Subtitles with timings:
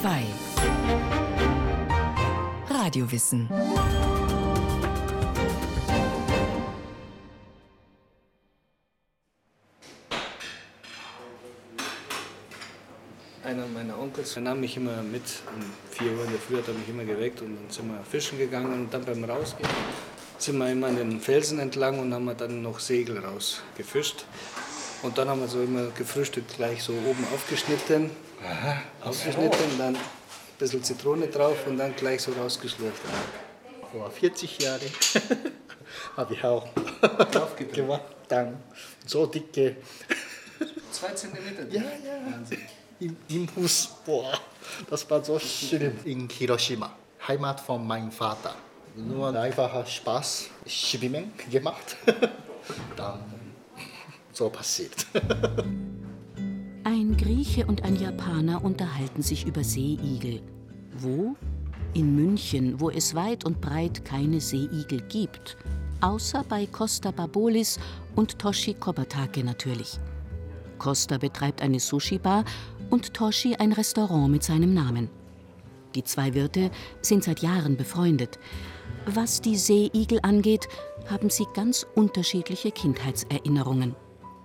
[0.00, 0.22] 2
[2.70, 3.48] Radiowissen
[13.42, 15.22] Einer meiner Onkels nahm mich immer mit.
[15.52, 17.98] Um 4 Uhr in der Früh hat er mich immer geweckt und dann sind wir
[18.04, 19.68] fischen gegangen und dann beim Rausgehen
[20.38, 24.26] sind wir immer an den Felsen entlang und haben dann noch Segel rausgefischt.
[25.02, 28.10] Und dann haben wir so immer gefrühstückt, gleich so oben aufgeschnitten.
[28.44, 28.82] Aha.
[29.02, 30.00] Aufgeschnitten, dann ein
[30.58, 33.02] bisschen Zitrone drauf und dann gleich so rausgeschlürft.
[33.92, 34.80] Vor 40 Jahren
[36.16, 36.66] habe ich auch
[37.72, 38.02] gemacht.
[38.28, 38.62] Dann
[39.06, 39.76] so dicke.
[40.90, 41.62] Zwei Zentimeter?
[41.70, 42.32] Ja, ja.
[42.32, 42.58] Wahnsinn.
[43.00, 43.88] Im, Im Hus.
[44.04, 44.38] Boah,
[44.90, 45.96] das war so schlimm.
[46.04, 46.94] In Hiroshima,
[47.26, 48.54] Heimat von meinem Vater.
[48.96, 51.96] Nur einfacher Spaß, Schwimmen gemacht.
[52.96, 53.37] Dann
[54.38, 55.06] so passiert.
[56.84, 60.40] Ein Grieche und ein Japaner unterhalten sich über Seeigel.
[60.96, 61.36] Wo?
[61.92, 65.56] In München, wo es weit und breit keine Seeigel gibt.
[66.00, 67.78] Außer bei Costa Barbolis
[68.14, 69.98] und Toshi Kobatake natürlich.
[70.78, 72.44] Costa betreibt eine Sushi-Bar
[72.90, 75.10] und Toshi ein Restaurant mit seinem Namen.
[75.96, 76.70] Die zwei Wirte
[77.02, 78.38] sind seit Jahren befreundet.
[79.06, 80.68] Was die Seeigel angeht,
[81.10, 83.96] haben sie ganz unterschiedliche Kindheitserinnerungen.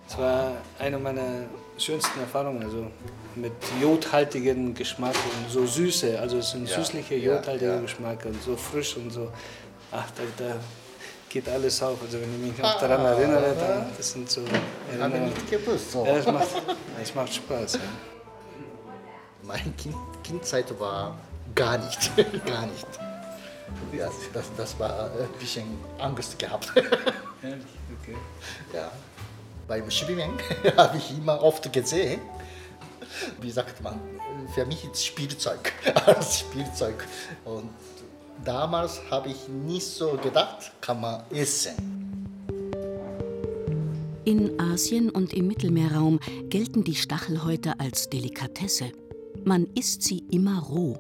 [0.07, 2.87] Es war eine meiner schönsten Erfahrungen, also
[3.35, 7.81] mit jodhaltigem Geschmack und so süße, also es sind ja, süßliche jodhaltige ja, ja.
[7.81, 9.31] Geschmack und so frisch und so.
[9.91, 10.55] Ach, da, da
[11.29, 12.01] geht alles auf.
[12.01, 14.41] Also wenn ich mich noch daran ah, erinnere, dann das sind so
[14.89, 15.31] Erinnerungen.
[15.91, 16.05] So.
[16.05, 16.47] Ja, das macht,
[16.99, 17.73] das macht Spaß.
[17.73, 17.79] Ja.
[19.43, 21.17] Meine kind, Kindzeit war
[21.55, 22.11] gar nicht,
[22.45, 22.87] gar nicht.
[23.91, 25.65] Ja, das, das war ein bisschen
[25.97, 26.71] Angst gehabt.
[27.41, 27.65] Ehrlich,
[28.01, 28.17] okay.
[28.73, 28.91] Ja
[29.67, 30.31] beim Schwimmen
[30.77, 32.21] habe ich immer oft gesehen.
[33.41, 33.99] Wie sagt man?
[34.53, 35.71] Für mich ist Spielzeug
[36.05, 37.07] als Spielzeug.
[37.45, 37.69] Und
[38.43, 41.73] damals habe ich nicht so gedacht, kann man essen.
[44.25, 46.19] In Asien und im Mittelmeerraum
[46.49, 48.91] gelten die Stachelhäute als Delikatesse.
[49.43, 50.97] Man isst sie immer roh.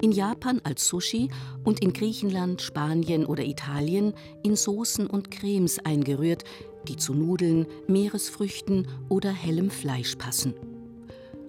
[0.00, 1.28] In Japan als Sushi
[1.64, 4.12] und in Griechenland, Spanien oder Italien
[4.44, 6.44] in Soßen und Cremes eingerührt,
[6.88, 10.54] die zu Nudeln, Meeresfrüchten oder hellem Fleisch passen.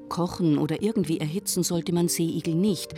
[0.09, 2.94] Kochen oder irgendwie erhitzen sollte man Seeigel nicht,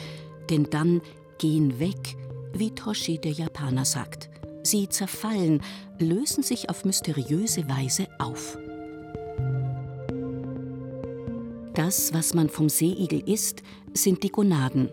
[0.49, 1.01] denn dann
[1.37, 2.15] gehen weg,
[2.53, 4.29] wie Toshi der Japaner sagt.
[4.63, 5.61] Sie zerfallen,
[5.99, 8.57] lösen sich auf mysteriöse Weise auf.
[11.73, 13.63] Das, was man vom Seeigel isst,
[13.93, 14.89] sind die Gonaden.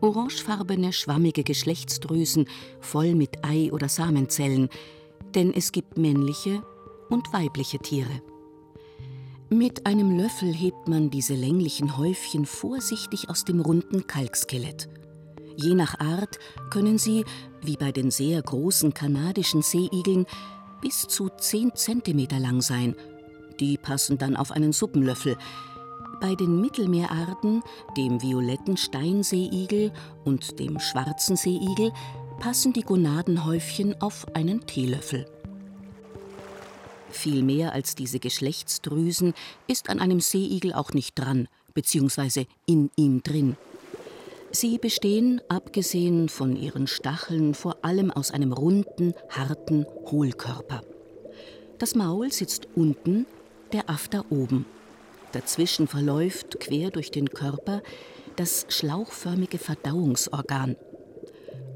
[0.00, 2.46] Orangefarbene, schwammige Geschlechtsdrüsen,
[2.80, 4.68] voll mit Ei- oder Samenzellen.
[5.34, 6.62] Denn es gibt männliche
[7.10, 8.22] und weibliche Tiere.
[9.50, 14.88] Mit einem Löffel hebt man diese länglichen Häufchen vorsichtig aus dem runden Kalkskelett.
[15.56, 16.38] Je nach Art
[16.70, 17.24] können sie,
[17.60, 20.24] wie bei den sehr großen kanadischen Seeigeln,
[20.80, 22.94] bis zu 10 cm lang sein.
[23.58, 25.36] Die passen dann auf einen Suppenlöffel.
[26.20, 27.62] Bei den Mittelmeerarten,
[27.96, 29.92] dem violetten Steinseeigel
[30.24, 31.92] und dem schwarzen Seeigel,
[32.38, 35.26] passen die Gonadenhäufchen auf einen Teelöffel.
[37.10, 39.34] Viel mehr als diese Geschlechtsdrüsen
[39.66, 43.56] ist an einem Seeigel auch nicht dran, beziehungsweise in ihm drin.
[44.52, 50.82] Sie bestehen, abgesehen von ihren Stacheln, vor allem aus einem runden, harten Hohlkörper.
[51.78, 53.26] Das Maul sitzt unten,
[53.72, 54.66] der After oben.
[55.32, 57.82] Dazwischen verläuft, quer durch den Körper,
[58.34, 60.76] das schlauchförmige Verdauungsorgan.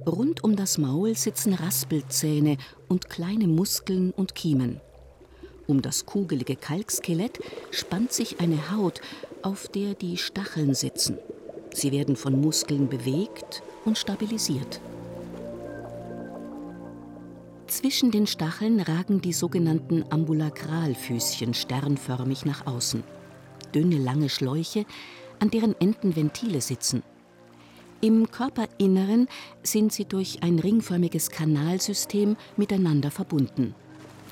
[0.06, 2.58] Rund um das Maul sitzen Raspelzähne
[2.88, 4.80] und kleine Muskeln und Kiemen.
[5.66, 9.00] Um das kugelige Kalkskelett spannt sich eine Haut,
[9.42, 11.18] auf der die Stacheln sitzen.
[11.72, 14.80] Sie werden von Muskeln bewegt und stabilisiert.
[17.66, 23.02] Zwischen den Stacheln ragen die sogenannten Ambulakralfüßchen sternförmig nach außen.
[23.74, 24.84] Dünne, lange Schläuche,
[25.40, 27.02] an deren Enden Ventile sitzen.
[28.00, 29.28] Im Körperinneren
[29.62, 33.74] sind sie durch ein ringförmiges Kanalsystem miteinander verbunden.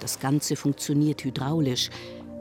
[0.03, 1.89] Das Ganze funktioniert hydraulisch.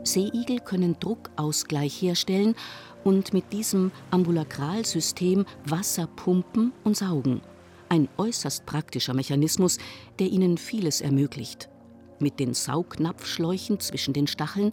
[0.03, 2.55] Seeigel können Druckausgleich herstellen
[3.03, 7.41] und mit diesem Ambulakralsystem Wasser pumpen und saugen.
[7.87, 9.77] Ein äußerst praktischer Mechanismus,
[10.17, 11.69] der ihnen vieles ermöglicht.
[12.17, 14.71] Mit den Saugnapfschläuchen zwischen den Stacheln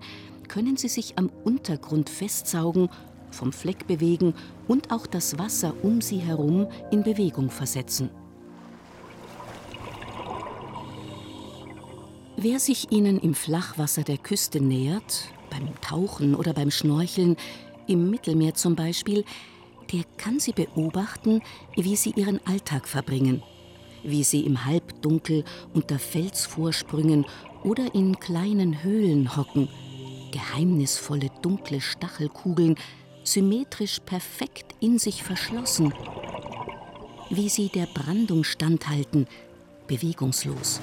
[0.48, 2.88] können sie sich am Untergrund festsaugen,
[3.30, 4.32] vom Fleck bewegen
[4.66, 8.08] und auch das Wasser um sie herum in Bewegung versetzen.
[12.40, 17.36] Wer sich ihnen im Flachwasser der Küste nähert, beim Tauchen oder beim Schnorcheln,
[17.88, 19.24] im Mittelmeer zum Beispiel,
[19.92, 21.42] der kann sie beobachten,
[21.74, 23.42] wie sie ihren Alltag verbringen,
[24.04, 25.42] wie sie im Halbdunkel
[25.74, 27.26] unter Felsvorsprüngen
[27.64, 29.68] oder in kleinen Höhlen hocken,
[30.30, 32.76] geheimnisvolle dunkle Stachelkugeln,
[33.24, 35.92] symmetrisch perfekt in sich verschlossen,
[37.30, 39.26] wie sie der Brandung standhalten,
[39.88, 40.80] bewegungslos.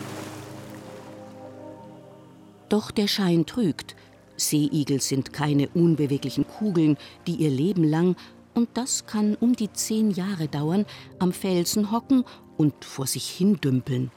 [2.69, 3.95] Doch der Schein trügt.
[4.37, 6.97] Seeigel sind keine unbeweglichen Kugeln,
[7.27, 8.15] die ihr Leben lang,
[8.53, 10.85] und das kann um die zehn Jahre dauern,
[11.19, 12.23] am Felsen hocken
[12.57, 14.11] und vor sich hin dümpeln.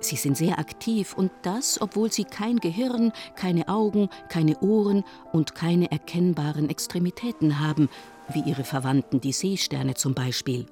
[0.00, 5.02] Sie sind sehr aktiv und das, obwohl sie kein Gehirn, keine Augen, keine Ohren
[5.32, 7.88] und keine erkennbaren Extremitäten haben,
[8.28, 10.66] wie ihre Verwandten die Seesterne zum Beispiel.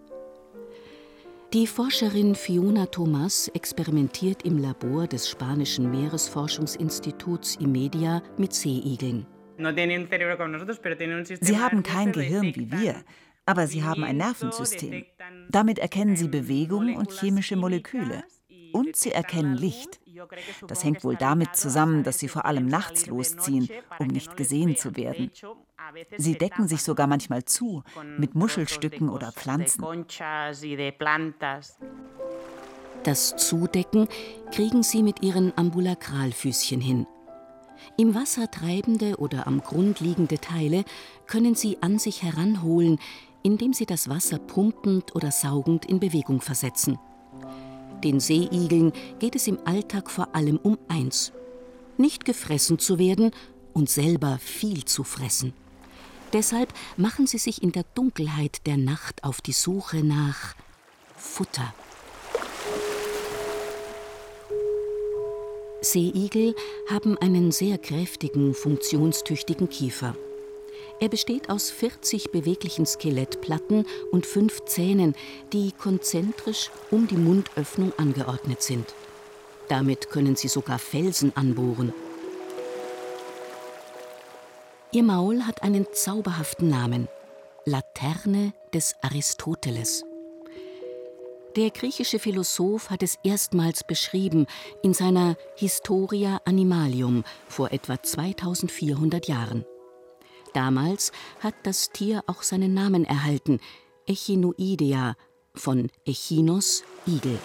[1.52, 9.26] Die Forscherin Fiona Thomas experimentiert im Labor des spanischen Meeresforschungsinstituts IMEDIA mit Seeigeln.
[9.58, 13.04] Sie haben kein Gehirn wie wir,
[13.44, 15.04] aber sie haben ein Nervensystem.
[15.50, 18.24] Damit erkennen sie Bewegung und chemische Moleküle.
[18.72, 20.00] Und sie erkennen Licht.
[20.66, 24.96] Das hängt wohl damit zusammen, dass sie vor allem nachts losziehen, um nicht gesehen zu
[24.96, 25.30] werden.
[26.16, 27.82] Sie decken sich sogar manchmal zu
[28.18, 29.84] mit Muschelstücken oder Pflanzen.
[33.04, 34.08] Das Zudecken
[34.52, 37.06] kriegen sie mit ihren Ambulakralfüßchen hin.
[37.96, 40.84] Im Wasser treibende oder am Grund liegende Teile
[41.26, 42.98] können sie an sich heranholen,
[43.42, 46.98] indem sie das Wasser pumpend oder saugend in Bewegung versetzen.
[48.04, 51.32] Den Seeigeln geht es im Alltag vor allem um eins:
[51.98, 53.32] nicht gefressen zu werden
[53.72, 55.54] und selber viel zu fressen.
[56.32, 60.54] Deshalb machen sie sich in der Dunkelheit der Nacht auf die Suche nach
[61.16, 61.74] Futter.
[65.82, 66.54] Seeigel
[66.88, 70.16] haben einen sehr kräftigen, funktionstüchtigen Kiefer.
[71.00, 75.14] Er besteht aus 40 beweglichen Skelettplatten und fünf Zähnen,
[75.52, 78.94] die konzentrisch um die Mundöffnung angeordnet sind.
[79.68, 81.92] Damit können sie sogar Felsen anbohren.
[84.94, 87.08] Ihr Maul hat einen zauberhaften Namen:
[87.64, 90.04] Laterne des Aristoteles.
[91.56, 94.46] Der griechische Philosoph hat es erstmals beschrieben
[94.82, 99.64] in seiner Historia Animalium vor etwa 2400 Jahren.
[100.52, 101.10] Damals
[101.40, 103.60] hat das Tier auch seinen Namen erhalten,
[104.06, 105.16] Echinoidea,
[105.54, 107.38] von Echinos, Igel.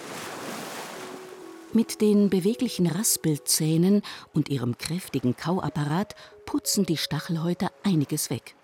[1.74, 4.00] Mit den beweglichen Raspelzähnen
[4.32, 6.14] und ihrem kräftigen Kauapparat
[6.46, 8.54] putzen die Stachelhäute einiges weg.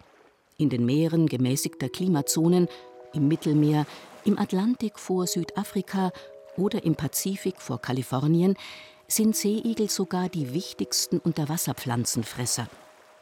[0.57, 2.67] In den Meeren gemäßigter Klimazonen,
[3.13, 3.87] im Mittelmeer,
[4.25, 6.13] im Atlantik vor Südafrika
[6.57, 8.57] oder im Pazifik vor Kalifornien
[9.07, 12.69] sind Seeigel sogar die wichtigsten Unterwasserpflanzenfresser.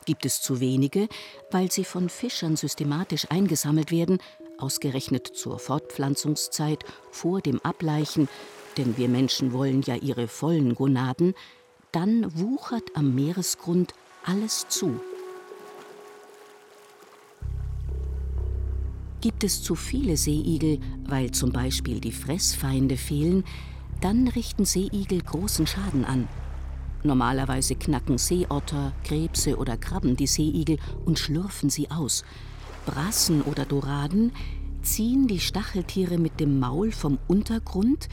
[0.05, 1.09] Gibt es zu wenige,
[1.51, 4.19] weil sie von Fischern systematisch eingesammelt werden,
[4.59, 8.29] ausgerechnet zur Fortpflanzungszeit vor dem Ableichen,
[8.77, 11.35] denn wir Menschen wollen ja ihre vollen Gonaden,
[11.93, 15.01] dann wuchert am Meeresgrund alles zu.
[19.21, 23.45] Gibt es zu viele Seeigel, weil zum Beispiel die Fressfeinde fehlen,
[24.01, 26.27] dann richten Seeigel großen Schaden an.
[27.05, 32.25] Normalerweise knacken Seeotter, Krebse oder Krabben die Seeigel und schlürfen sie aus.
[32.85, 34.33] Brassen oder Doraden
[34.83, 38.09] ziehen die Stacheltiere mit dem Maul vom Untergrund,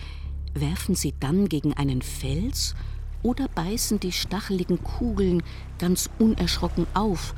[0.53, 2.75] werfen sie dann gegen einen Fels
[3.23, 5.43] oder beißen die stacheligen Kugeln
[5.77, 7.33] ganz unerschrocken auf,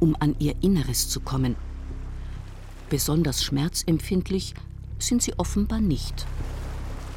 [0.00, 1.56] um an ihr Inneres zu kommen.
[2.90, 4.54] Besonders schmerzempfindlich
[4.98, 6.26] sind sie offenbar nicht.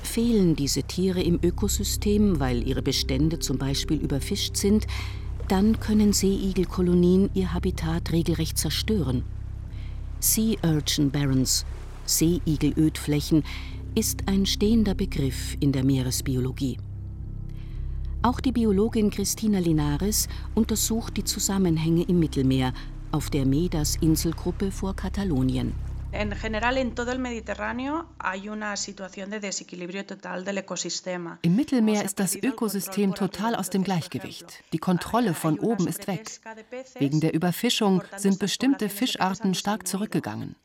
[0.03, 4.87] Fehlen diese Tiere im Ökosystem, weil ihre Bestände zum Beispiel überfischt sind,
[5.47, 9.23] dann können Seeigelkolonien ihr Habitat regelrecht zerstören.
[10.19, 11.65] Sea Urchin Barrens,
[12.05, 13.43] Seeigelödflächen,
[13.97, 16.77] ist ein stehender Begriff in der Meeresbiologie.
[18.21, 22.73] Auch die Biologin Christina Linares untersucht die Zusammenhänge im Mittelmeer
[23.11, 25.73] auf der Medas-Inselgruppe vor Katalonien.
[26.11, 31.39] En general, en todo el Mediterráneo hay una situación de desequilibrio total del ecosistema.
[31.41, 34.63] Im Mittelmeer ist das Ökosystem total aus dem Gleichgewicht.
[34.73, 36.39] Die Kontrolle von oben ist weg.
[36.99, 40.55] Wegen der Überfischung sind bestimmte Fischarten stark zurückgegangen.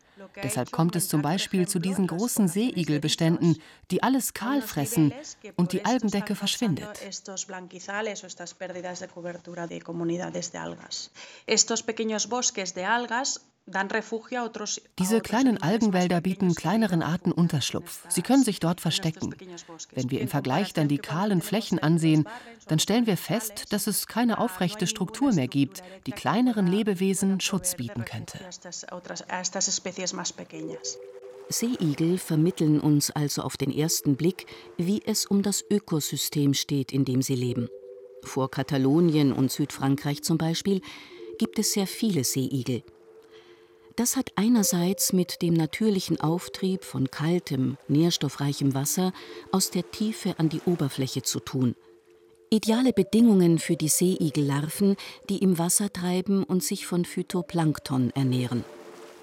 [0.42, 3.60] Deshalb kommt es zum Beispiel zu diesen großen Seeigelbeständen,
[3.90, 5.12] die alles kahl fressen
[5.56, 6.88] und die Algendecke verschwindet.
[11.46, 13.40] Estos pequeños bosques de algas
[14.98, 18.04] Diese kleinen Algenwälder bieten kleineren Arten Unterschlupf.
[18.08, 19.36] Sie können sich dort verstecken.
[19.92, 22.28] Wenn wir im Vergleich dann die kahlen Flächen ansehen,
[22.66, 27.76] dann stellen wir fest, dass es keine aufrechte Struktur mehr gibt, die kleineren Lebewesen Schutz
[27.76, 28.40] bieten könnte.
[31.48, 37.04] Seeigel vermitteln uns also auf den ersten Blick, wie es um das Ökosystem steht, in
[37.04, 37.68] dem sie leben.
[38.24, 40.80] Vor Katalonien und Südfrankreich zum Beispiel
[41.38, 42.82] gibt es sehr viele Seeigel.
[43.96, 49.12] Das hat einerseits mit dem natürlichen Auftrieb von kaltem, nährstoffreichem Wasser
[49.50, 51.74] aus der Tiefe an die Oberfläche zu tun.
[52.48, 54.96] Ideale Bedingungen für die Seeigellarven,
[55.28, 58.64] die im Wasser treiben und sich von Phytoplankton ernähren.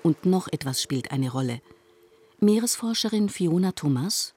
[0.03, 1.61] Und noch etwas spielt eine Rolle–
[2.41, 4.33] Meeresforscherin Fiona Thomas.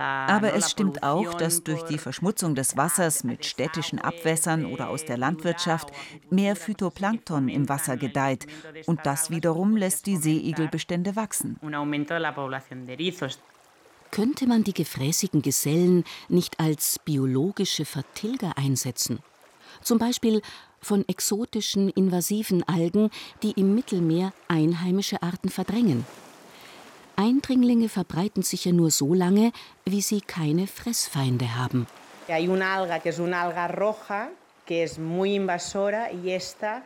[0.00, 5.04] Aber es stimmt auch, dass durch die Verschmutzung des Wassers mit städtischen Abwässern oder aus
[5.04, 5.90] der Landwirtschaft
[6.30, 8.46] mehr Phytoplankton im Wasser gedeiht.
[8.86, 11.60] Und das wiederum lässt die Seeigelbestände wachsen.
[14.10, 19.20] Könnte man die gefräßigen Gesellen nicht als biologische Vertilger einsetzen?
[19.82, 20.42] Zum Beispiel
[20.82, 23.10] von exotischen invasiven Algen,
[23.42, 26.04] die im Mittelmeer einheimische Arten verdrängen.
[27.16, 29.52] Eindringlinge verbreiten sich ja nur so lange,
[29.84, 31.86] wie sie keine Fressfeinde haben.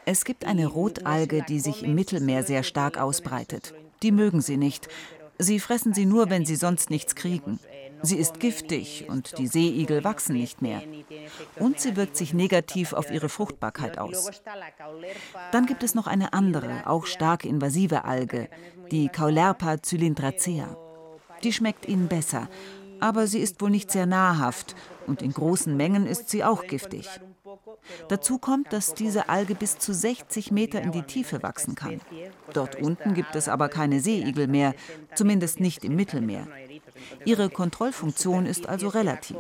[0.05, 3.75] Es gibt eine Rotalge, die sich im Mittelmeer sehr stark ausbreitet.
[4.03, 4.89] Die mögen sie nicht.
[5.39, 7.59] Sie fressen sie nur, wenn sie sonst nichts kriegen.
[8.07, 10.81] Sie ist giftig und die Seeigel wachsen nicht mehr.
[11.57, 14.31] Und sie wirkt sich negativ auf ihre Fruchtbarkeit aus.
[15.51, 18.49] Dann gibt es noch eine andere, auch stark invasive Alge,
[18.93, 20.77] die Caulerpa cylindracea.
[21.43, 22.49] Die schmeckt ihnen besser,
[23.01, 24.77] aber sie ist wohl nicht sehr nahrhaft
[25.09, 27.09] und in großen Mengen ist sie auch giftig.
[28.09, 32.01] Dazu kommt, dass diese Alge bis zu 60 Meter in die Tiefe wachsen kann.
[32.53, 34.75] Dort unten gibt es aber keine Seeigel mehr,
[35.17, 36.47] zumindest nicht im Mittelmeer.
[37.25, 39.37] Ihre Kontrollfunktion ist also relativ.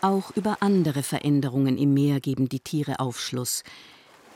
[0.00, 3.62] Auch über andere Veränderungen im Meer geben die Tiere Aufschluss.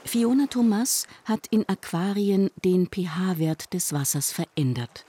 [0.04, 5.04] Fiona Thomas hat in Aquarien den pH-Wert des Wassers verändert.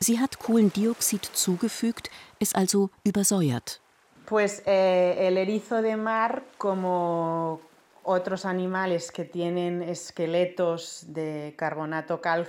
[0.00, 3.80] Sie hat Kohlendioxid zugefügt, es also übersäuert.
[4.26, 7.60] Pues eh, el erizo de mar como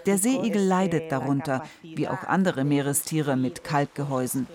[0.05, 4.47] der Seeigel leidet darunter, wie auch andere Meerestiere mit Kalkgehäusen.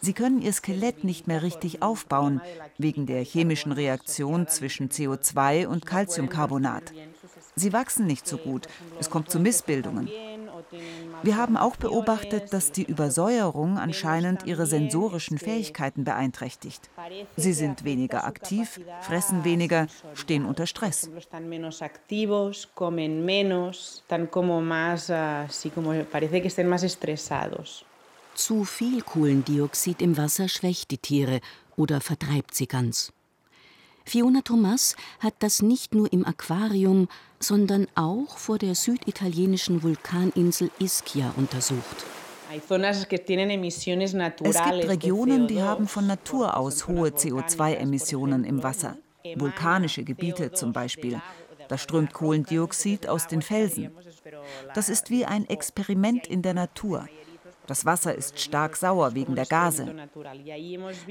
[0.00, 2.40] Sie können ihr Skelett nicht mehr richtig aufbauen,
[2.78, 6.92] wegen der chemischen Reaktion zwischen CO2 und Calciumcarbonat.
[7.56, 8.68] Sie wachsen nicht so gut,
[9.00, 10.08] es kommt zu Missbildungen.
[11.22, 16.88] Wir haben auch beobachtet, dass die Übersäuerung anscheinend ihre sensorischen Fähigkeiten beeinträchtigt.
[17.36, 21.10] Sie sind weniger aktiv, fressen weniger, stehen unter Stress.
[28.34, 31.40] Zu viel Kohlendioxid im Wasser schwächt die Tiere
[31.76, 33.12] oder vertreibt sie ganz.
[34.04, 37.08] Fiona Thomas hat das nicht nur im Aquarium,
[37.40, 42.04] sondern auch vor der süditalienischen Vulkaninsel Ischia untersucht.
[42.50, 42.68] Es
[44.62, 48.96] gibt Regionen, die haben von Natur aus hohe CO2-Emissionen im Wasser.
[49.36, 51.20] Vulkanische Gebiete zum Beispiel.
[51.68, 53.90] Da strömt Kohlendioxid aus den Felsen.
[54.74, 57.06] Das ist wie ein Experiment in der Natur.
[57.68, 59.94] Das Wasser ist stark sauer wegen der Gase.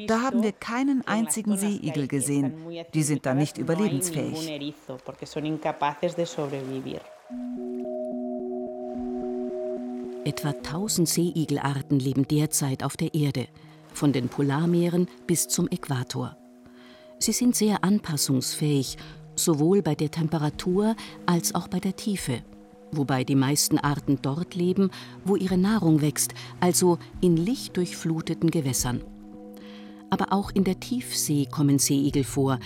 [0.07, 2.55] Da haben wir keinen einzigen Seeigel gesehen.
[2.95, 4.49] Die sind da nicht überlebensfähig.
[10.25, 13.47] Etwa 1000 Seeigelarten leben derzeit auf der Erde,
[13.93, 16.35] von den Polarmeeren bis zum Äquator.
[17.19, 18.97] Sie sind sehr anpassungsfähig,
[19.35, 20.95] sowohl bei der Temperatur
[21.27, 22.41] als auch bei der Tiefe
[22.91, 24.91] wobei die meisten Arten dort leben,
[25.25, 29.01] wo ihre Nahrung wächst, also in lichtdurchfluteten Gewässern.
[30.09, 32.59] Aber auch in der Tiefsee kommen Seeigel vor.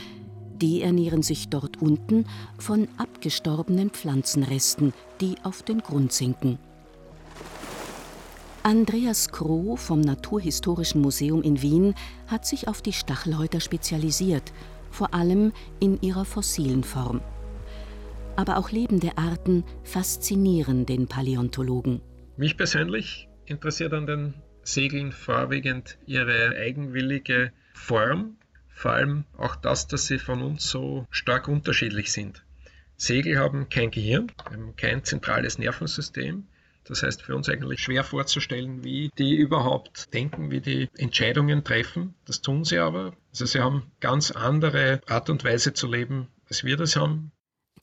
[0.62, 2.26] Die ernähren sich dort unten
[2.60, 6.60] von abgestorbenen Pflanzenresten, die auf den Grund sinken.
[8.64, 11.96] Andreas Kroh vom Naturhistorischen Museum in Wien
[12.28, 14.54] hat sich auf die Stachelhäuter spezialisiert,
[14.92, 17.22] vor allem in ihrer fossilen Form
[18.36, 22.02] aber auch lebende Arten faszinieren den Paläontologen.
[22.38, 24.34] Mich persönlich interessiert an den
[24.64, 28.38] Segeln vorwiegend ihre eigenwillige Form,
[28.70, 32.44] vor allem auch das, dass sie von uns so stark unterschiedlich sind.
[32.98, 36.46] Segel haben kein Gehirn, haben kein zentrales Nervensystem,
[36.84, 42.16] Das heißt für uns eigentlich schwer vorzustellen, wie die überhaupt denken, wie die Entscheidungen treffen.
[42.26, 43.14] Das tun sie aber.
[43.30, 47.32] Also sie haben ganz andere Art und Weise zu leben, als wir das haben.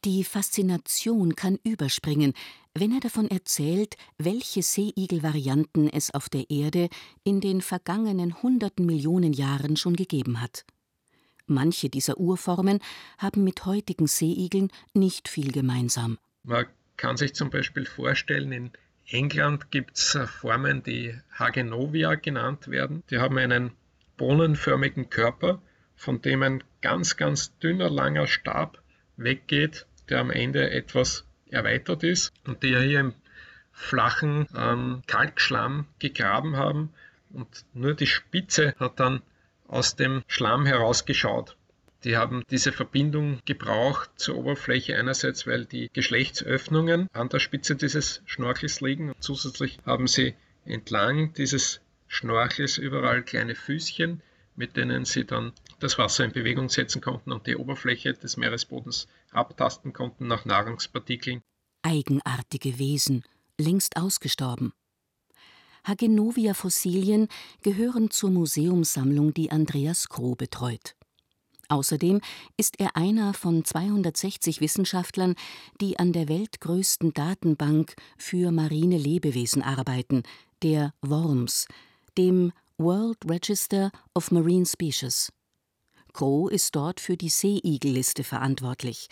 [0.05, 2.33] Die Faszination kann überspringen,
[2.73, 6.89] wenn er davon erzählt, welche Seeigelvarianten es auf der Erde
[7.25, 10.65] in den vergangenen hunderten Millionen Jahren schon gegeben hat.
[11.47, 12.79] Manche dieser Urformen
[13.17, 16.19] haben mit heutigen Seeigeln nicht viel gemeinsam.
[16.45, 18.71] Man kann sich zum Beispiel vorstellen, in
[19.07, 23.03] England gibt es äh, Formen, die Hagenovia genannt werden.
[23.11, 23.73] Die haben einen
[24.17, 25.61] bohnenförmigen Körper,
[25.97, 28.81] von dem ein ganz, ganz dünner, langer Stab
[29.19, 33.15] weggeht, der am Ende etwas erweitert ist und die hier im
[33.73, 36.91] flachen ähm, Kalkschlamm gegraben haben
[37.31, 39.23] und nur die Spitze hat dann
[39.67, 41.57] aus dem Schlamm herausgeschaut.
[42.05, 48.23] Die haben diese Verbindung gebraucht zur Oberfläche einerseits, weil die Geschlechtsöffnungen an der Spitze dieses
[48.25, 50.35] Schnorchels liegen und zusätzlich haben sie
[50.65, 54.23] entlang dieses Schnorchels überall kleine Füßchen,
[54.55, 59.07] mit denen sie dann das Wasser in Bewegung setzen konnten und die Oberfläche des Meeresbodens
[59.31, 61.43] abtasten konnten nach Nahrungspartikeln.
[61.83, 63.25] Eigenartige Wesen,
[63.59, 64.73] längst ausgestorben.
[65.85, 67.29] Hagenovia-Fossilien
[67.63, 70.95] gehören zur Museumssammlung, die Andreas Kroh betreut.
[71.69, 72.21] Außerdem
[72.57, 75.35] ist er einer von 260 Wissenschaftlern,
[75.81, 80.23] die an der weltgrößten Datenbank für marine Lebewesen arbeiten,
[80.63, 81.69] der WORMS,
[82.17, 85.31] dem World Register of Marine Species.
[86.19, 89.07] Crow ist dort für die Seeigelliste verantwortlich.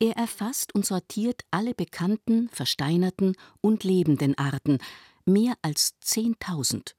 [0.00, 4.78] Er erfasst und sortiert alle bekannten, versteinerten und lebenden Arten,
[5.24, 6.94] mehr als 10.000.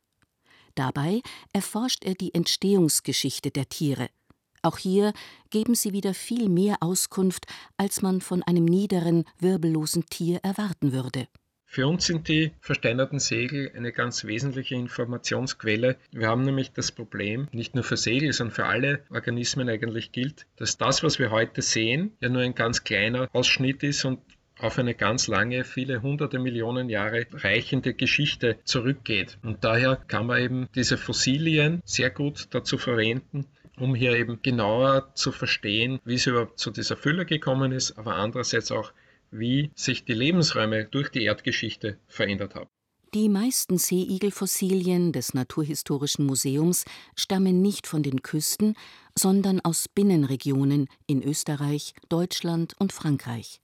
[0.76, 4.10] Dabei erforscht er die Entstehungsgeschichte der Tiere–
[4.64, 5.14] auch hier
[5.50, 11.28] geben sie wieder viel mehr Auskunft, als man von einem niederen, wirbellosen Tier erwarten würde.
[11.74, 15.96] Für uns sind die versteinerten Segel eine ganz wesentliche Informationsquelle.
[16.12, 20.48] Wir haben nämlich das Problem, nicht nur für Segel, sondern für alle Organismen eigentlich gilt,
[20.58, 24.20] dass das, was wir heute sehen, ja nur ein ganz kleiner Ausschnitt ist und
[24.60, 29.38] auf eine ganz lange, viele hunderte Millionen Jahre reichende Geschichte zurückgeht.
[29.42, 33.46] Und daher kann man eben diese Fossilien sehr gut dazu verwenden,
[33.78, 38.18] um hier eben genauer zu verstehen, wie es überhaupt zu dieser Fülle gekommen ist, aber
[38.18, 38.92] andererseits auch,
[39.32, 42.70] wie sich die Lebensräume durch die Erdgeschichte verändert haben.
[43.14, 48.76] Die meisten Seeigelfossilien des Naturhistorischen Museums stammen nicht von den Küsten,
[49.18, 53.60] sondern aus Binnenregionen in Österreich, Deutschland und Frankreich.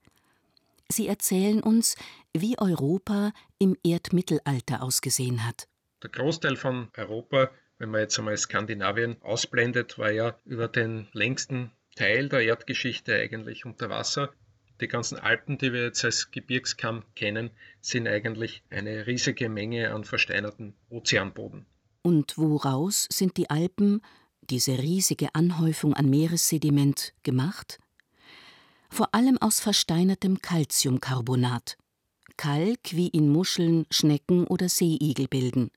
[0.89, 1.95] Sie erzählen uns,
[2.33, 5.67] wie Europa im Erdmittelalter ausgesehen hat.
[6.03, 7.49] Der Großteil von Europa
[7.79, 13.65] wenn man jetzt einmal Skandinavien ausblendet, war ja über den längsten Teil der Erdgeschichte eigentlich
[13.65, 14.33] unter Wasser.
[14.79, 17.49] Die ganzen Alpen, die wir jetzt als Gebirgskamm kennen,
[17.81, 21.65] sind eigentlich eine riesige Menge an versteinerten Ozeanboden.
[22.03, 24.01] Und woraus sind die Alpen,
[24.41, 27.79] diese riesige Anhäufung an Meeressediment, gemacht?
[28.89, 31.77] Vor allem aus versteinertem Calciumcarbonat.
[32.37, 35.71] Kalk, wie ihn Muscheln, Schnecken oder Seeigel bilden.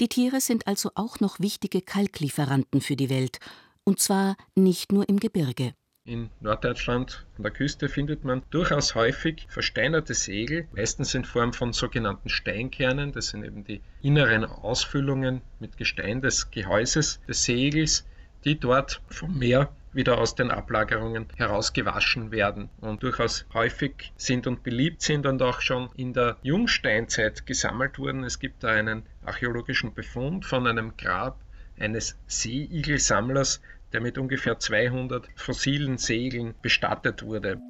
[0.00, 3.38] Die Tiere sind also auch noch wichtige Kalklieferanten für die Welt,
[3.84, 5.74] und zwar nicht nur im Gebirge.
[6.04, 11.72] In Norddeutschland an der Küste findet man durchaus häufig versteinerte Segel, meistens in Form von
[11.72, 13.12] sogenannten Steinkernen.
[13.12, 18.04] Das sind eben die inneren Ausfüllungen mit Gestein des Gehäuses des Segels,
[18.44, 24.64] die dort vom Meer wieder aus den Ablagerungen herausgewaschen werden und durchaus häufig sind und
[24.64, 28.24] beliebt sind und auch schon in der Jungsteinzeit gesammelt wurden.
[28.24, 31.38] Es gibt da einen archäologischen Befund von einem Grab
[31.78, 33.60] eines Seeigelsammlers,
[33.92, 37.60] der mit ungefähr 200 fossilen Segeln bestattet wurde.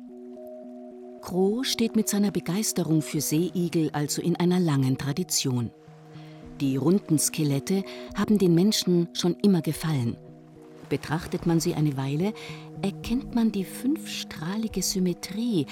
[1.20, 5.70] Kroh steht mit seiner Begeisterung für Seeigel also in einer langen Tradition.
[6.60, 7.84] Die runden Skelette
[8.16, 10.16] haben den Menschen schon immer gefallen–
[10.92, 12.34] Betrachtet man sie eine Weile,
[12.82, 15.64] erkennt man die fünfstrahlige Symmetrie,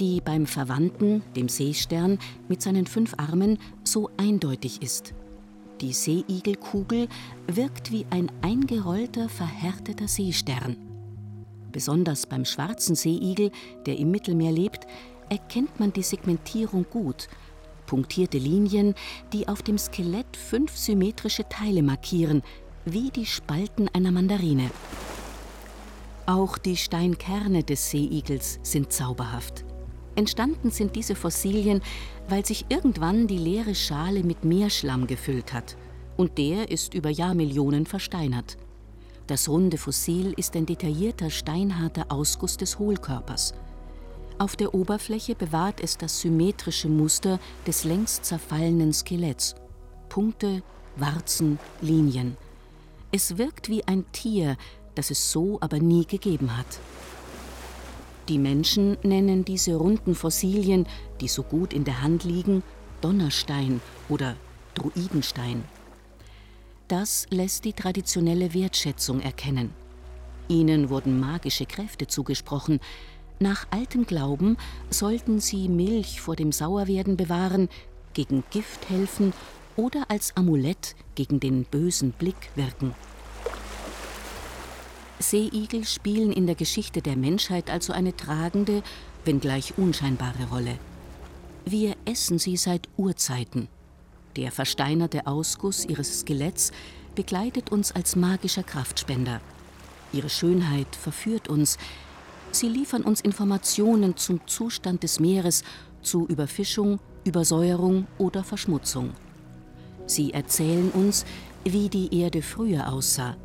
[0.00, 5.12] die beim Verwandten, dem Seestern, mit seinen fünf Armen so eindeutig ist.
[5.82, 7.08] Die Seeigelkugel
[7.48, 10.76] wirkt wie ein eingerollter, verhärteter Seestern.
[11.72, 13.50] Besonders beim schwarzen Seeigel,
[13.84, 14.86] der im Mittelmeer lebt,
[15.28, 17.26] erkennt man die Segmentierung gut.
[17.86, 18.94] Punktierte Linien,
[19.32, 22.42] die auf dem Skelett fünf symmetrische Teile markieren,
[22.84, 24.70] wie die Spalten einer Mandarine.
[26.26, 29.64] Auch die Steinkerne des Seeigels sind zauberhaft.
[30.14, 31.80] Entstanden sind diese Fossilien,
[32.28, 35.76] weil sich irgendwann die leere Schale mit Meerschlamm gefüllt hat.
[36.16, 38.58] Und der ist über Jahrmillionen versteinert.
[39.26, 43.54] Das runde Fossil ist ein detaillierter steinharter Ausguss des Hohlkörpers.
[44.38, 49.54] Auf der Oberfläche bewahrt es das symmetrische Muster des längst zerfallenen Skeletts.
[50.08, 50.62] Punkte,
[50.96, 52.36] Warzen, Linien.
[53.12, 54.56] Es wirkt wie ein Tier,
[54.94, 56.80] das es so aber nie gegeben hat.
[58.28, 60.86] Die Menschen nennen diese runden Fossilien,
[61.20, 62.62] die so gut in der Hand liegen,
[63.00, 64.36] Donnerstein oder
[64.74, 65.64] Druidenstein.
[66.88, 69.70] Das lässt die traditionelle Wertschätzung erkennen.
[70.48, 72.80] Ihnen wurden magische Kräfte zugesprochen.
[73.38, 74.56] Nach altem Glauben
[74.90, 77.68] sollten sie Milch vor dem Sauerwerden bewahren,
[78.12, 79.32] gegen Gift helfen
[79.74, 82.94] oder als Amulett gegen den bösen Blick wirken.
[85.22, 88.82] Seeigel spielen in der Geschichte der Menschheit also eine tragende,
[89.24, 90.78] wenngleich unscheinbare Rolle.
[91.64, 93.68] Wir essen sie seit Urzeiten.
[94.36, 96.72] Der versteinerte Ausguss ihres Skeletts
[97.14, 99.40] begleitet uns als magischer Kraftspender.
[100.12, 101.78] Ihre Schönheit verführt uns.
[102.50, 105.62] Sie liefern uns Informationen zum Zustand des Meeres,
[106.02, 109.12] zu Überfischung, Übersäuerung oder Verschmutzung.
[110.06, 111.24] Sie erzählen uns,
[111.64, 113.36] wie die Erde früher aussah.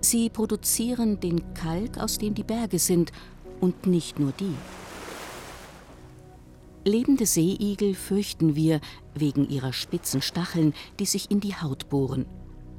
[0.00, 3.12] Sie produzieren den Kalk, aus dem die Berge sind,
[3.60, 4.54] und nicht nur die.
[6.84, 8.80] Lebende Seeigel fürchten wir
[9.14, 12.24] wegen ihrer spitzen Stacheln, die sich in die Haut bohren.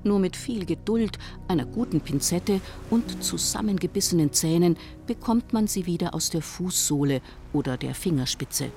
[0.04, 6.32] Nur mit viel Geduld, einer guten Pinzette und zusammengebissenen Zähnen bekommt man sie wieder aus
[6.32, 7.22] der Fußsohle
[7.54, 8.72] oder der Fingerspitze.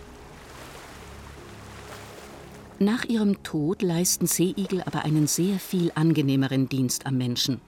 [2.79, 7.63] Nach ihrem Tod leisten Seeigel aber einen sehr viel angenehmeren Dienst am Menschen.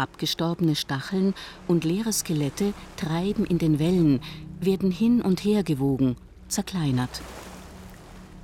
[0.00, 1.34] Abgestorbene Stacheln
[1.68, 4.20] und leere Skelette treiben in den Wellen,
[4.60, 6.16] werden hin und her gewogen–
[6.48, 7.20] zerkleinert.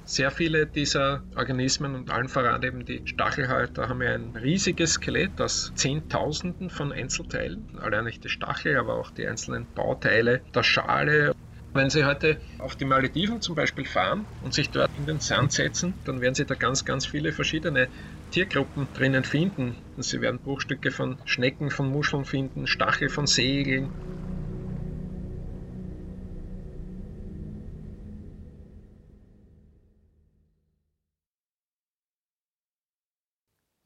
[0.04, 5.40] Sehr viele dieser Organismen und allen voran eben die Stachelhalter haben ja ein riesiges Skelett
[5.40, 7.66] aus Zehntausenden von Einzelteilen.
[7.80, 11.32] Allein nicht die Stachel, aber auch die einzelnen Bauteile der Schale.
[11.74, 15.52] Wenn Sie heute auf die Malediven zum Beispiel fahren und sich dort in den Sand
[15.52, 17.88] setzen, dann werden Sie da ganz, ganz viele verschiedene
[18.30, 19.76] Tiergruppen drinnen finden.
[19.98, 23.90] Sie werden Bruchstücke von Schnecken, von Muscheln finden, Stachel von Segeln,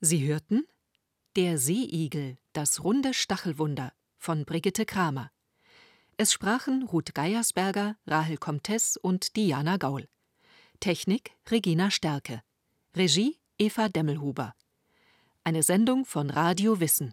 [0.03, 0.67] Sie hörten
[1.37, 5.31] Der Seeigel, das runde Stachelwunder von Brigitte Kramer.
[6.17, 10.09] Es sprachen Ruth Geiersberger, Rahel Comtes und Diana Gaul.
[10.81, 12.43] Technik Regina Stärke.
[12.97, 14.55] Regie Eva Demmelhuber.
[15.45, 17.13] Eine Sendung von Radio Wissen.